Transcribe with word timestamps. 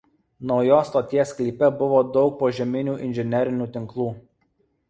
Naujos 0.51 0.89
stoties 0.91 1.33
sklype 1.33 1.69
buvo 1.83 2.01
daug 2.15 2.33
požeminių 2.41 2.99
inžinerinių 3.09 3.73
tinklų. 3.77 4.09